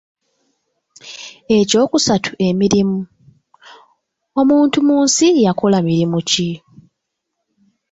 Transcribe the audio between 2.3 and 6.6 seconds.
emirimu, omuntu mu nsi yakola mirimu ki?